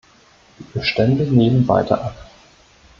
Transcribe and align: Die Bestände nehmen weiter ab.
Die 0.57 0.63
Bestände 0.79 1.25
nehmen 1.25 1.67
weiter 1.67 2.03
ab. 2.03 2.27